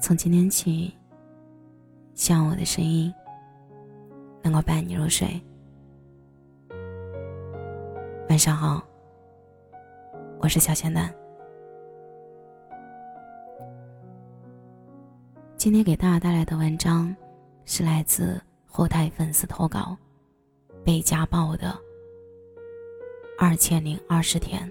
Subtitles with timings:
[0.00, 0.94] 从今天起，
[2.14, 3.12] 希望我的声音
[4.42, 5.28] 能够伴你入睡。
[8.28, 8.82] 晚上好，
[10.40, 11.12] 我是小仙蛋。
[15.56, 17.14] 今天给大家带来的文章
[17.66, 19.96] 是来自后台粉丝投稿
[20.84, 21.76] 《被家暴的
[23.36, 24.62] 二千零二十天》。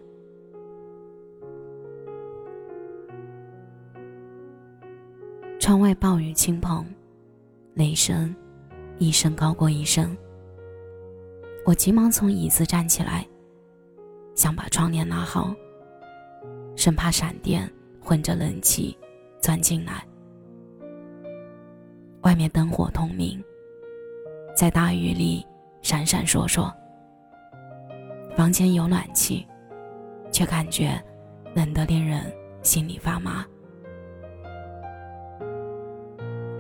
[5.68, 6.86] 窗外暴雨倾盆，
[7.74, 8.34] 雷声
[9.00, 10.16] 一声高过一声。
[11.66, 13.28] 我急忙从椅子站起来，
[14.34, 15.54] 想把窗帘拉好，
[16.78, 17.70] 生怕闪电
[18.02, 18.98] 混着冷气
[19.42, 20.08] 钻进来。
[22.22, 23.44] 外面灯火通明，
[24.56, 25.46] 在大雨里
[25.82, 26.74] 闪闪烁烁。
[28.38, 29.46] 房间有暖气，
[30.32, 30.98] 却感觉
[31.54, 33.46] 冷得令人心里发麻。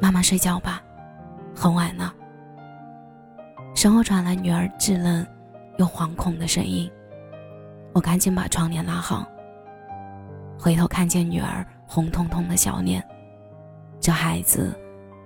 [0.07, 0.81] 妈妈睡觉吧，
[1.53, 2.15] 很晚了。
[3.75, 5.27] 身后传来女儿稚嫩
[5.77, 6.89] 又惶恐的声音，
[7.93, 9.27] 我赶紧把窗帘拉好。
[10.57, 13.05] 回头看见女儿红彤彤的小脸，
[13.99, 14.73] 这孩子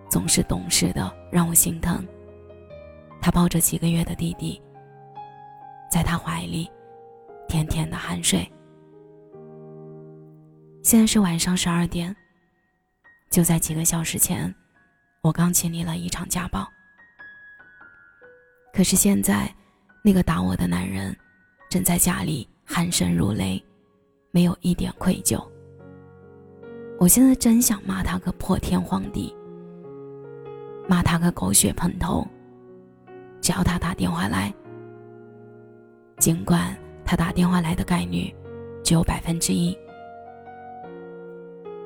[0.09, 2.03] 总是懂事的，让我心疼。
[3.21, 4.59] 她抱着几个月的弟弟，
[5.91, 6.67] 在他怀里
[7.47, 8.51] 甜甜的酣睡。
[10.81, 12.15] 现在是晚上十二点，
[13.29, 14.51] 就在几个小时前。
[15.23, 16.67] 我刚经历了一场家暴，
[18.73, 19.53] 可是现在，
[20.03, 21.15] 那个打我的男人，
[21.69, 23.63] 正在家里鼾声如雷，
[24.31, 25.39] 没有一点愧疚。
[26.99, 29.31] 我现在真想骂他个破天荒地，
[30.87, 32.25] 骂他个狗血喷头。
[33.41, 34.51] 只要他打电话来，
[36.17, 36.75] 尽管
[37.05, 38.33] 他打电话来的概率
[38.83, 39.77] 只有百分之一，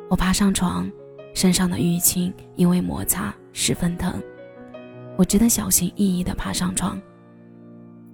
[0.10, 0.90] 我爬上床。
[1.36, 4.24] 身上的淤青因为摩擦十分疼，
[5.18, 7.00] 我只得小心翼翼地爬上床。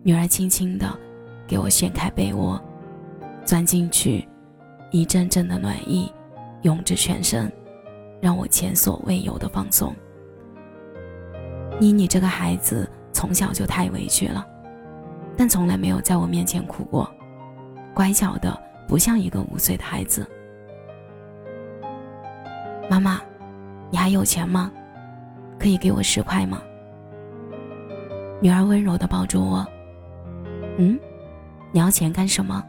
[0.01, 0.99] 女儿轻轻地
[1.47, 2.59] 给我掀开被窝，
[3.45, 4.27] 钻进去，
[4.89, 6.11] 一阵阵的暖意
[6.63, 7.49] 涌至全身，
[8.19, 9.95] 让我前所未有的放松。
[11.79, 14.43] 妮妮这个孩子从小就太委屈了，
[15.37, 17.07] 但从来没有在我面前哭过，
[17.93, 20.27] 乖巧的不像一个五岁的孩子。
[22.89, 23.21] 妈妈，
[23.89, 24.71] 你还有钱吗？
[25.57, 26.61] 可以给我十块吗？
[28.41, 29.65] 女儿温柔的抱住我。
[30.77, 30.99] 嗯，
[31.71, 32.63] 你要钱干什么？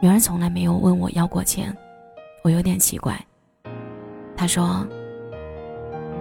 [0.00, 1.74] 女儿从来没有问我要过钱，
[2.42, 3.18] 我有点奇怪。
[4.36, 4.86] 她说：“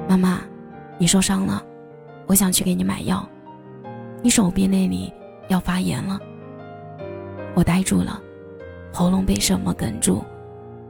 [0.09, 0.39] 妈妈，
[0.97, 1.61] 你受伤了，
[2.25, 3.27] 我想去给你买药。
[4.23, 5.13] 你手臂那里
[5.49, 6.19] 要发炎了。”
[7.53, 8.19] 我呆住了，
[8.93, 10.23] 喉咙被什么哽住，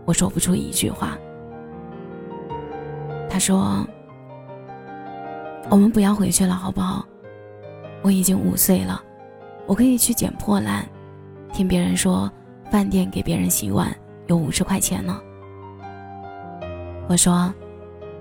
[0.06, 1.18] 我说不出一句话。
[3.30, 3.86] 他说
[5.70, 7.06] ：“我们不要回去了，好不好？
[8.02, 9.04] 我已经五岁了，
[9.66, 10.88] 我可以去捡破烂。
[11.54, 12.32] 听别人说，
[12.72, 13.96] 饭店给别人洗碗
[14.28, 15.20] 有五十块钱呢。”
[17.10, 17.54] 我说：“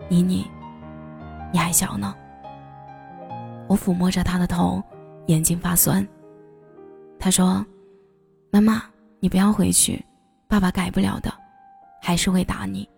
[0.08, 0.46] 妮妮，
[1.52, 2.14] 你还小呢。”
[3.68, 4.82] 我抚摸着他的头，
[5.26, 6.06] 眼睛发酸。
[7.18, 7.64] 他说
[8.50, 8.82] ：“妈妈，
[9.20, 10.04] 你不要回去，
[10.48, 11.32] 爸爸改不了的，
[12.00, 12.88] 还是会打你。”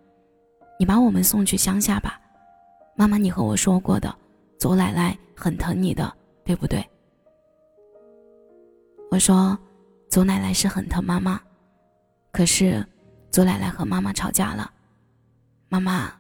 [0.79, 2.21] 你把我们送去乡下吧，
[2.95, 4.15] 妈妈，你和我说过的，
[4.59, 6.89] 左奶奶很疼你的，对不对？
[9.11, 9.59] 我说，
[10.09, 11.41] 左奶奶是很疼妈妈，
[12.31, 12.87] 可是，
[13.31, 14.71] 左奶奶和妈妈吵架了，
[15.69, 16.13] 妈妈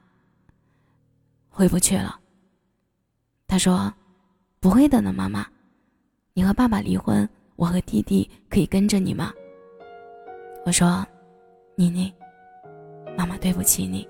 [1.49, 2.19] 回不去了。
[3.47, 3.93] 他说，
[4.59, 5.47] 不会的呢，妈妈，
[6.33, 9.33] 你和爸爸离婚，我和弟弟可以跟着你吗？
[10.65, 11.07] 我说，
[11.77, 12.13] 妮妮，
[13.17, 14.09] 妈妈对不起你。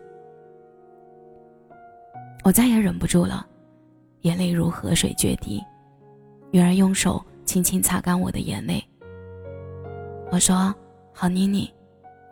[2.48, 3.47] 我再也忍不住了，
[4.22, 5.62] 眼泪如河水决堤。
[6.50, 8.82] 女儿用手轻轻擦干我的眼泪。
[10.31, 10.75] 我说
[11.12, 11.70] ：“好，妮妮，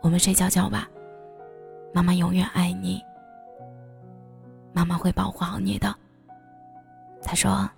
[0.01, 0.89] 我们睡觉觉吧。
[1.93, 2.99] 妈妈永远爱你，
[4.73, 5.95] 妈妈会保护好你的。”
[7.21, 7.69] 她说：“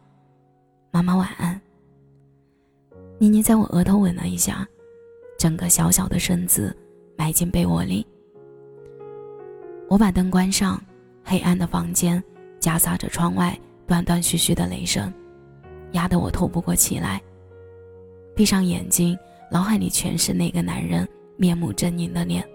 [0.91, 1.59] 妈妈晚安。”
[3.19, 4.65] 妮妮在我额头吻了一下，
[5.37, 6.73] 整个小小的身子
[7.17, 8.07] 埋进被窝里。
[9.89, 10.81] 我把灯关上。
[11.21, 12.23] 黑暗的房间
[12.59, 13.57] 夹杂着窗外
[13.87, 15.11] 断断续续的雷声，
[15.93, 17.21] 压得我透不过气来。
[18.35, 19.17] 闭上眼睛，
[19.51, 21.07] 脑海里全是那个男人
[21.37, 22.47] 面目狰狞的脸。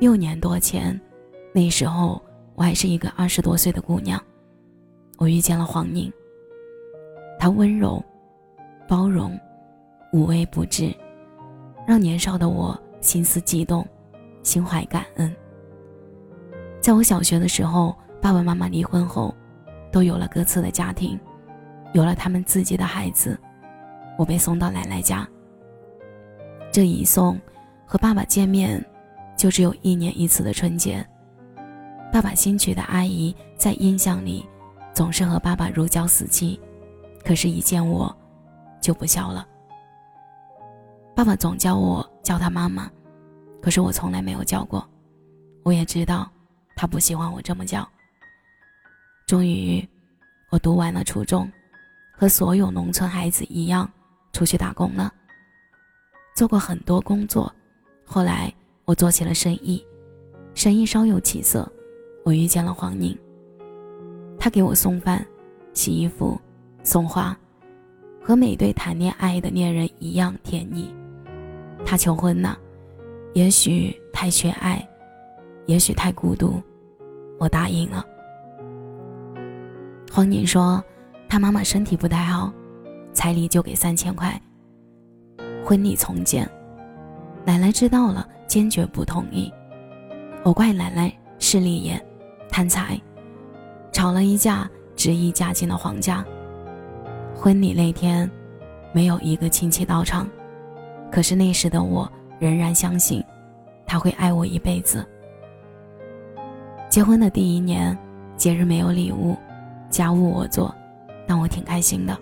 [0.00, 1.00] 六年多前，
[1.52, 2.20] 那时候
[2.54, 4.20] 我还是一个二十多岁的姑娘，
[5.18, 6.12] 我遇见了黄宁。
[7.38, 8.02] 他温柔、
[8.88, 9.38] 包容、
[10.12, 10.94] 无微不至，
[11.86, 13.86] 让年少的我心思悸动，
[14.42, 15.34] 心怀感恩。
[16.80, 19.34] 在我小学的时候，爸爸妈妈离婚后，
[19.92, 21.20] 都有了各自的家庭，
[21.92, 23.38] 有了他们自己的孩子。
[24.16, 25.28] 我被送到奶奶家。
[26.72, 27.38] 这一送，
[27.84, 28.82] 和爸爸见面，
[29.36, 31.06] 就只有一年一次的春节。
[32.10, 34.48] 爸爸新娶的阿姨在印象里，
[34.94, 36.58] 总是和爸爸如胶似漆，
[37.26, 38.16] 可是，一见我，
[38.80, 39.46] 就不笑了。
[41.14, 42.90] 爸爸总叫我叫他妈妈，
[43.60, 44.82] 可是我从来没有叫过。
[45.62, 46.26] 我也知道，
[46.74, 47.86] 他不喜欢我这么叫。
[49.26, 49.82] 终于，
[50.50, 51.50] 我读完了初中，
[52.12, 53.90] 和所有农村孩子一样，
[54.34, 55.12] 出去打工了。
[56.36, 57.50] 做过很多工作，
[58.04, 58.52] 后来
[58.84, 59.82] 我做起了生意，
[60.54, 61.70] 生意稍有起色。
[62.22, 63.16] 我遇见了黄宁，
[64.38, 65.26] 他给我送饭、
[65.72, 66.38] 洗衣服、
[66.82, 67.36] 送花，
[68.22, 70.94] 和每对谈恋爱的恋人一样甜蜜。
[71.84, 72.58] 他求婚了，
[73.32, 74.86] 也许太缺爱，
[75.66, 76.62] 也许太孤独，
[77.38, 78.04] 我答应了。
[80.14, 80.80] 黄宁说，
[81.28, 82.52] 他妈妈身体不太好，
[83.12, 84.40] 彩礼就给三千块，
[85.64, 86.48] 婚礼从简。
[87.44, 89.52] 奶奶知道了，坚决不同意。
[90.44, 92.00] 我怪奶奶势利眼。
[92.48, 92.96] 贪财，
[93.90, 96.24] 吵了一架，执意嫁进了黄家。
[97.34, 98.30] 婚礼那天，
[98.92, 100.28] 没有一个亲戚到场，
[101.10, 102.08] 可是那时的我
[102.38, 103.20] 仍然相信，
[103.84, 105.04] 他会爱我一辈子。
[106.88, 107.98] 结婚的第一年，
[108.36, 109.36] 节日没有礼物，
[109.94, 110.74] 家务我做，
[111.24, 112.18] 但我挺开心的，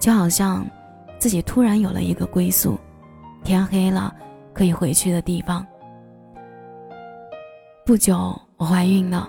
[0.00, 0.66] 就好像
[1.16, 2.76] 自己突然有了一个归宿，
[3.44, 4.12] 天黑了
[4.52, 5.64] 可以回去的地方。
[7.86, 8.36] 不久。
[8.58, 9.28] 我怀孕了，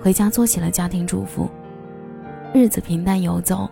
[0.00, 1.50] 回家做起了家庭主妇，
[2.54, 3.68] 日子平淡游走。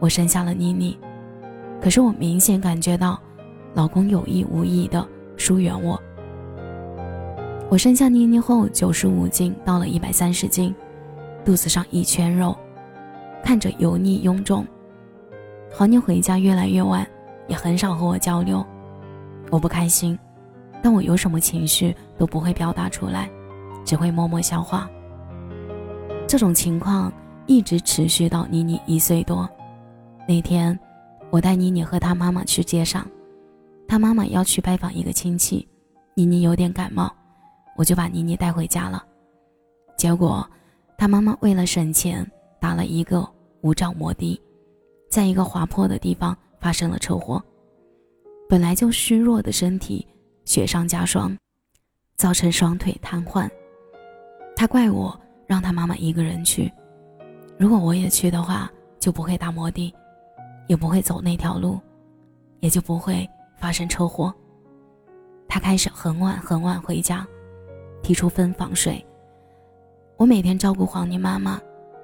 [0.00, 0.98] 我生下了妮妮，
[1.80, 3.18] 可是我明显感觉到，
[3.72, 5.08] 老公有意无意的
[5.38, 5.98] 疏远我。
[7.70, 10.74] 我生下妮妮后，九十五斤到了一百三十斤，
[11.44, 12.56] 肚子上一圈肉，
[13.42, 14.66] 看着油腻臃肿。
[15.70, 17.06] 黄宁回家越来越晚，
[17.48, 18.64] 也很少和我交流。
[19.50, 20.18] 我不开心，
[20.82, 23.28] 但我有什么情绪都不会表达出来。
[23.84, 24.88] 只会默默消化。
[26.26, 27.12] 这种情况
[27.44, 29.46] 一直持续到妮妮一岁多。
[30.26, 30.78] 那天，
[31.28, 33.06] 我带妮妮和她妈妈去街上，
[33.86, 35.68] 她妈妈要去拜访一个亲戚，
[36.14, 37.12] 妮妮有点感冒，
[37.76, 39.04] 我就把妮妮带回家了。
[39.98, 40.48] 结果，
[40.96, 42.28] 他妈妈为了省钱，
[42.60, 43.28] 打了一个
[43.60, 44.40] 无照摩的，
[45.10, 47.42] 在一个滑坡的地方发生了车祸。
[48.48, 50.06] 本来就虚弱的身体
[50.44, 51.36] 雪上加霜，
[52.16, 53.48] 造成双腿瘫痪。
[54.54, 56.72] 他怪我让他妈妈一个人去，
[57.58, 59.92] 如果我也去的话，就不会打摩的，
[60.68, 61.80] 也不会走那条路，
[62.60, 64.32] 也就不会发生车祸。
[65.48, 67.26] 他开始很晚很晚回家，
[68.02, 69.04] 提出分房睡。
[70.16, 71.60] 我每天照顾黄妮妈妈、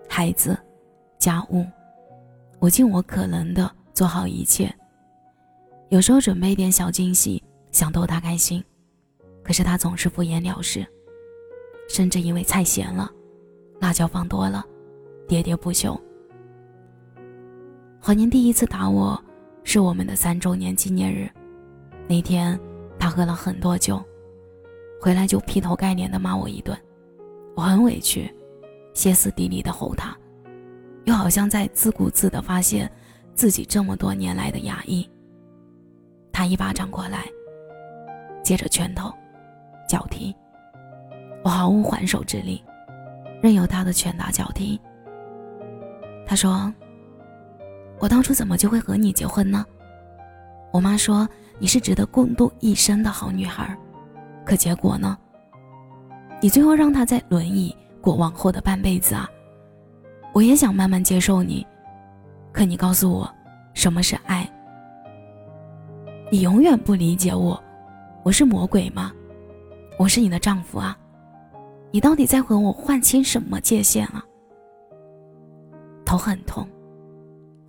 [0.09, 0.59] 孩子、
[1.17, 1.65] 家务，
[2.59, 4.73] 我尽我可能的做好一切。
[5.91, 8.63] 有时候准备一点小惊喜，想逗他开心，
[9.45, 10.85] 可是他总是敷衍了事。
[11.89, 13.11] 甚至因为菜咸了，
[13.81, 14.65] 辣椒放多了，
[15.29, 15.99] 喋喋不休。
[18.01, 19.23] 黄宁第一次打我，
[19.63, 21.31] 是我们的三周年纪念日。
[22.09, 22.59] 那天
[22.99, 24.03] 他喝了很多酒，
[25.01, 26.77] 回来就劈头盖脸的骂我一顿。
[27.61, 28.35] 我很委屈，
[28.95, 30.17] 歇斯底里的吼他，
[31.05, 32.91] 又好像在自顾自的发泄
[33.35, 35.07] 自己这么多年来的压抑。
[36.33, 37.27] 他一巴掌过来，
[38.43, 39.13] 接着拳头、
[39.87, 40.35] 脚踢。
[41.45, 42.65] 我毫无还手之力，
[43.43, 44.81] 任由他的拳打脚踢。
[46.25, 46.73] 他说
[48.01, 49.67] ：“我当初怎么就会和你结婚呢？”
[50.73, 51.29] 我妈说
[51.61, 53.77] ：“你是值得共度一生的好女孩。”
[54.47, 55.15] 可结果呢？
[56.41, 59.29] 你最后让他在轮椅过往后的半辈子啊！
[60.33, 61.67] 我也想慢慢接受你，
[62.53, 63.31] 可你告诉我，
[63.75, 64.51] 什么是爱？
[66.31, 67.63] 你永远不理解我，
[68.23, 69.13] 我是魔鬼吗？
[69.99, 70.97] 我是你的丈夫啊！
[71.91, 74.25] 你到底在和我划清什么界限啊？
[76.07, 76.67] 头很痛，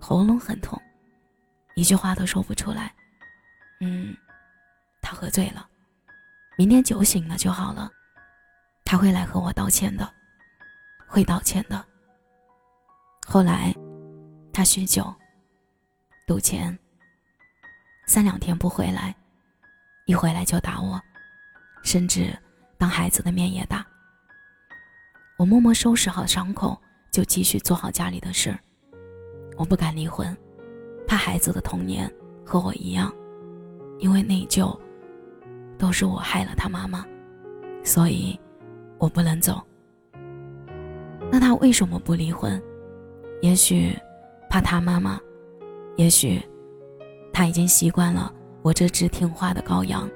[0.00, 0.80] 喉咙很痛，
[1.74, 2.90] 一句话都说不出来。
[3.80, 4.16] 嗯，
[5.02, 5.66] 他喝醉了，
[6.56, 7.90] 明天酒醒了就好了，
[8.92, 10.06] 他会来和我道歉的，
[11.06, 11.82] 会道歉的。
[13.26, 13.74] 后来，
[14.52, 15.10] 他酗酒、
[16.26, 16.78] 赌钱，
[18.06, 19.16] 三两天不回来，
[20.04, 21.00] 一回来就打我，
[21.82, 22.38] 甚至
[22.76, 23.82] 当孩子的面也打。
[25.38, 26.78] 我默默收拾好伤口，
[27.10, 28.54] 就继续做好家里的事。
[29.56, 30.36] 我不敢离婚，
[31.08, 33.10] 怕孩子的童年和我一样，
[34.00, 34.78] 因为内疚，
[35.78, 37.06] 都是我害了他妈妈，
[37.82, 38.38] 所以，
[39.02, 39.60] 我不能走。
[41.28, 42.62] 那他为什么不离婚？
[43.40, 43.92] 也许
[44.48, 45.20] 怕他妈妈，
[45.96, 46.40] 也许
[47.32, 48.32] 他已经习惯了
[48.62, 50.08] 我这只听话的羔羊，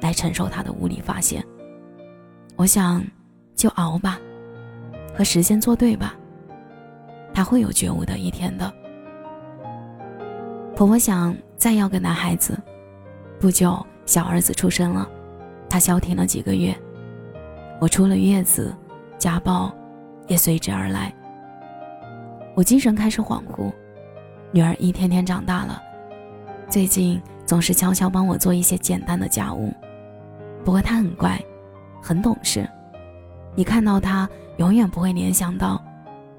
[0.00, 1.40] 来承受他的无理发泄。
[2.56, 3.06] 我想，
[3.54, 4.18] 就熬吧，
[5.16, 6.16] 和时间作对吧。
[7.32, 8.72] 他会有觉悟的一天的。
[10.74, 12.60] 婆婆想再要个男孩子，
[13.38, 15.08] 不久小儿子出生了，
[15.70, 16.76] 他消停了几个月，
[17.80, 18.74] 我出了月子，
[19.18, 19.72] 家暴
[20.26, 21.12] 也随之而来。
[22.54, 23.72] 我精神开始恍惚，
[24.52, 25.82] 女儿一天天长大了，
[26.68, 29.72] 最近总是悄悄帮我做一些简单的家务，
[30.64, 31.38] 不过她很乖。
[32.06, 32.68] 很懂事，
[33.54, 34.28] 你看到她
[34.58, 35.82] 永远不会联想到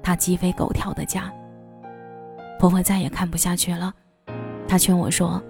[0.00, 1.28] 她鸡飞狗跳的家。
[2.56, 3.92] 婆婆再也看不下去了，
[4.68, 5.42] 她劝我说：“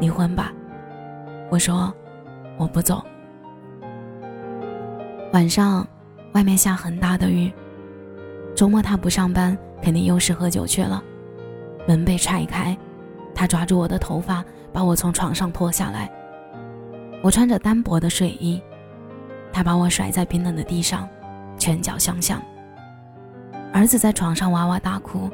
[0.00, 0.50] 离婚吧。”
[1.52, 1.92] 我说
[2.56, 3.04] ：“我不走。”
[5.32, 5.86] 晚上，
[6.32, 7.52] 外面下很大的雨。
[8.56, 11.02] 周末他不上班，肯定又是喝酒去了。
[11.86, 12.76] 门被踹开，
[13.32, 16.10] 他抓住我的头发，把我从床上拖下来。
[17.22, 18.60] 我穿着单薄的睡衣。
[19.52, 21.08] 他把我甩在冰冷的地上，
[21.56, 22.42] 拳脚相向。
[23.72, 25.30] 儿子在床上哇哇大哭，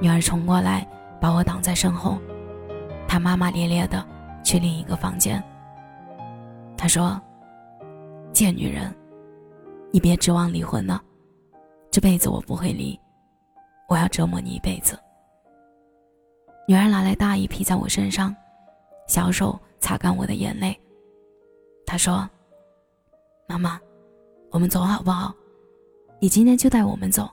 [0.00, 0.86] 女儿冲过来
[1.20, 2.18] 把我挡在身后，
[3.08, 4.04] 他骂骂咧咧的
[4.44, 5.42] 去另一个房间。
[6.76, 7.20] 他说
[8.32, 8.92] ：“贱女人，
[9.92, 11.02] 你别指望离婚了，
[11.90, 12.98] 这辈子我不会离，
[13.88, 14.98] 我要折磨你一辈子。”
[16.68, 18.34] 女儿拿来大衣披在我身上，
[19.08, 20.78] 小手擦干我的眼泪。
[21.84, 22.28] 她说。
[23.48, 23.80] 妈妈，
[24.52, 25.34] 我们走好不好？
[26.20, 27.28] 你今天就带我们走，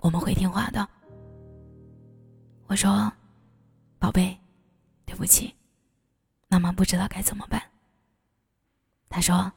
[0.00, 0.88] 我们会听话的。
[2.68, 3.12] 我说
[4.00, 4.34] ：“宝贝，
[5.04, 5.54] 对不起，
[6.48, 7.62] 妈妈不知道该怎么办。”
[9.10, 9.52] 她说：“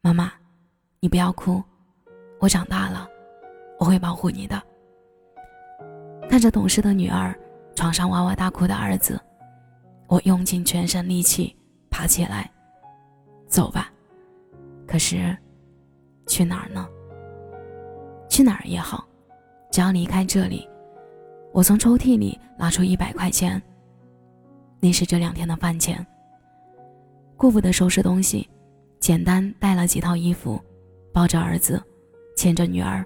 [0.00, 0.32] 妈妈，
[1.06, 1.62] 你不要哭，
[2.40, 3.08] 我长大了，
[3.78, 4.60] 我会保护你的。”
[6.28, 7.32] 看着懂事的女儿，
[7.76, 9.16] 床上哇哇大哭的儿子，
[10.08, 11.56] 我用尽全身力气
[11.90, 12.50] 爬起来，
[13.46, 13.88] 走吧。
[14.84, 15.36] 可是，
[16.26, 16.88] 去哪儿呢？
[18.28, 19.06] 去哪儿也好，
[19.70, 20.68] 只要离开这里。
[21.52, 23.62] 我从抽屉里拿出一百块钱，
[24.80, 26.04] 那是这两天的饭钱。
[27.36, 28.50] 顾不得收拾东西，
[28.98, 30.60] 简单带了几套衣服，
[31.16, 31.82] 抱着儿子，
[32.36, 33.02] 牵着女儿，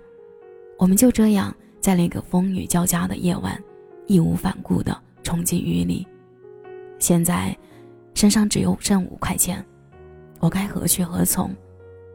[0.79, 3.57] 我们就这样在那个风雨交加的夜晚，
[4.09, 6.05] 义无反顾地冲进雨里。
[6.99, 7.57] 现在，
[8.13, 9.65] 身上只有剩五块钱，
[10.41, 11.55] 我该何去何从？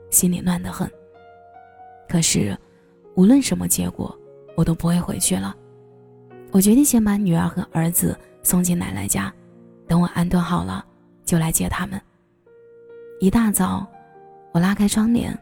[0.10, 0.92] 心里乱得很。
[2.10, 2.58] 可是，
[3.16, 4.14] 无论什么结果，
[4.58, 5.56] 我都不会回去了。
[6.52, 9.34] 我决定先把女儿和儿子送进奶奶家，
[9.88, 10.86] 等我安顿好了，
[11.24, 12.02] 就来接他们。
[13.22, 13.88] 一大早，
[14.52, 15.34] 我拉开窗帘，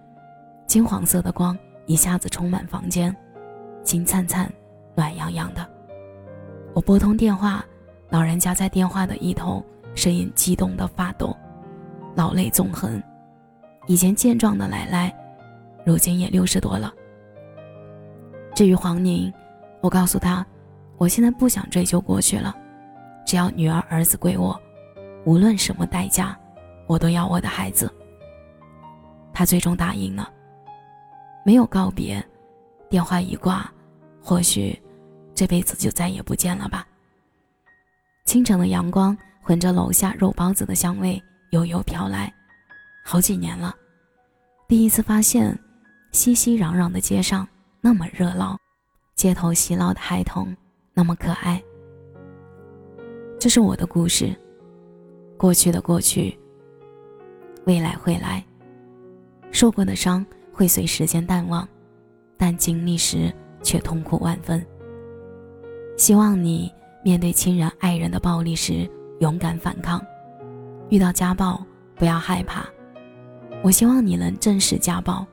[0.66, 3.16] 金黄色的光一下子充满房间，
[3.84, 4.52] 金灿灿、
[4.96, 5.68] 暖洋洋的。
[6.74, 7.64] 我拨通电话，
[8.10, 11.36] 老人家在电话的一头，声音激动的发抖，
[12.16, 13.02] 老泪纵横。
[13.86, 15.14] 以前健壮的奶奶，
[15.86, 16.92] 如今也六十多了。
[18.56, 19.32] 至于黄宁，
[19.82, 20.46] 我告诉他，
[20.98, 22.56] 我现在不想追究过去了，
[23.26, 24.60] 只要女儿儿子归我，
[25.26, 26.36] 无论什么代价，
[26.88, 27.92] 我都要我的孩子。
[29.34, 30.30] 他最终答应了。
[31.44, 32.24] 没有告别，
[32.90, 33.70] 电话一挂，
[34.22, 34.80] 或许
[35.36, 36.88] 这辈子就再也不见了吧。
[38.26, 41.22] 清晨的阳光混着楼下肉包子的香味，
[41.52, 42.34] 悠悠飘来。
[43.04, 43.76] 好几年了，
[44.68, 45.58] 第一次发现，
[46.14, 47.46] 熙熙攘攘的街上
[47.82, 48.58] 那么热闹，
[49.16, 50.56] 街头嬉闹的孩童
[50.94, 51.62] 那么可爱。
[53.38, 54.34] 这是我的故事，
[55.38, 56.40] 过去的过去，
[57.66, 58.42] 未来会来。
[59.52, 61.68] 受过的伤会随时间淡忘，
[62.38, 63.34] 但经历时
[63.64, 64.66] 却痛苦万分。
[65.98, 66.72] 希望你
[67.04, 70.00] 面对亲人爱人的暴力时勇敢反抗，
[70.90, 71.62] 遇到家暴
[71.96, 72.66] 不要害怕。
[73.64, 75.26] 我希望你能正视家暴，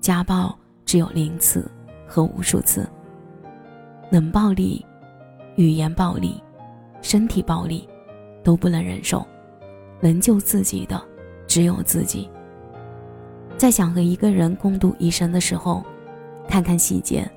[0.00, 1.70] 家暴只有零次
[2.06, 2.88] 和无数次。
[4.10, 4.84] 冷暴力、
[5.56, 6.42] 语言暴力、
[7.02, 7.88] 身体暴力
[8.42, 9.26] 都不能忍受，
[10.00, 11.00] 能救自己的
[11.46, 12.28] 只有自己。
[13.60, 15.84] 在想和一个人共度一生的时候，
[16.48, 17.30] 看看细节，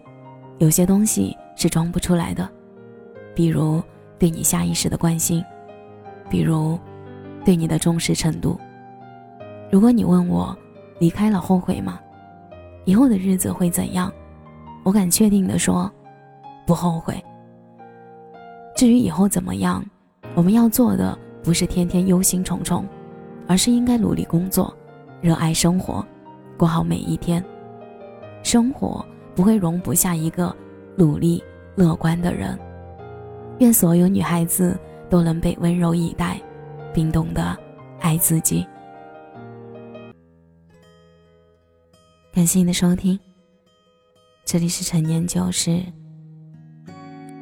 [0.58, 2.50] 有些东西是装不出来的，
[3.36, 3.84] 比如
[4.18, 5.44] 对你下意识的关心，
[6.30, 6.80] 比如
[7.44, 8.58] 对你的重视程度。
[9.70, 10.58] 如果你问我
[10.98, 12.00] 离开了后悔吗？
[12.86, 14.10] 以后的日子会怎样？
[14.84, 15.92] 我敢确定的说，
[16.66, 17.22] 不后悔。
[18.78, 19.84] 至于以后怎么样，
[20.36, 22.82] 我们要做的不是天天忧心忡忡，
[23.46, 24.74] 而是应该努力工作，
[25.20, 26.02] 热爱生活，
[26.58, 27.44] 过好每一天。
[28.44, 29.06] 生活
[29.36, 30.56] 不会容不下一个
[30.98, 31.42] 努力
[31.76, 32.60] 乐观的人。
[33.60, 34.78] 愿所有女孩子
[35.10, 36.42] 都能被温柔以待，
[36.94, 37.58] 并懂得
[38.00, 38.66] 爱自己。
[42.34, 43.18] 感谢你的收听，
[44.44, 45.82] 这里是陈年旧事，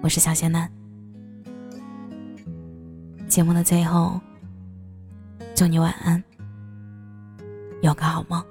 [0.01, 0.69] 我是小仙男。
[3.27, 4.19] 节目的最后，
[5.55, 6.21] 祝你晚安，
[7.81, 8.50] 有个好梦。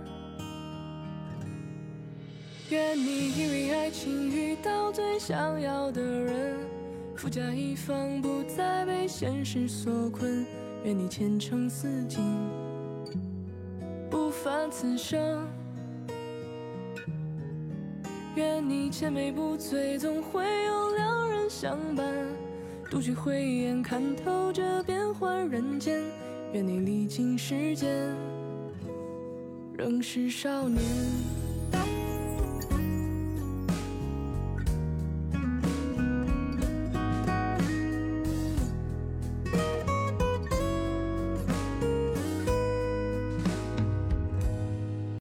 [2.71, 6.57] 愿你因为爱情遇到最想要的人，
[7.17, 10.45] 富甲一方，不再被现实所困。
[10.85, 12.23] 愿你前程似锦，
[14.09, 15.45] 不凡此生。
[18.35, 22.05] 愿你千杯不醉，总会有良人相伴。
[22.89, 26.01] 独具慧眼，看透这变幻人间。
[26.53, 28.15] 愿你历经时间，
[29.77, 30.81] 仍是少年。